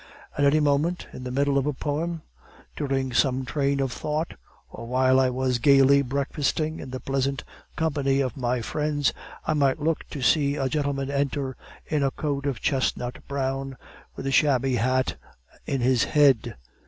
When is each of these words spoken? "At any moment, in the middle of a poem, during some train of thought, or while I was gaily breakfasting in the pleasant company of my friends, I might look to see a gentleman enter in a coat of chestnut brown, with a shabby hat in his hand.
"At 0.35 0.45
any 0.45 0.59
moment, 0.59 1.05
in 1.13 1.25
the 1.25 1.31
middle 1.31 1.59
of 1.59 1.67
a 1.67 1.73
poem, 1.73 2.23
during 2.75 3.13
some 3.13 3.45
train 3.45 3.79
of 3.79 3.91
thought, 3.91 4.33
or 4.71 4.87
while 4.87 5.19
I 5.19 5.29
was 5.29 5.59
gaily 5.59 6.01
breakfasting 6.01 6.79
in 6.79 6.89
the 6.89 6.99
pleasant 6.99 7.43
company 7.75 8.19
of 8.19 8.35
my 8.35 8.61
friends, 8.61 9.13
I 9.45 9.53
might 9.53 9.79
look 9.79 10.09
to 10.09 10.23
see 10.23 10.55
a 10.55 10.69
gentleman 10.69 11.11
enter 11.11 11.55
in 11.85 12.01
a 12.01 12.09
coat 12.09 12.47
of 12.47 12.59
chestnut 12.59 13.19
brown, 13.27 13.77
with 14.15 14.25
a 14.25 14.31
shabby 14.31 14.77
hat 14.77 15.17
in 15.67 15.81
his 15.81 16.05
hand. 16.05 16.55